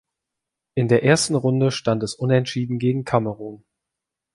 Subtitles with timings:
[0.73, 3.63] In der ersten Runde stand es unentschieden gegen Kamerun.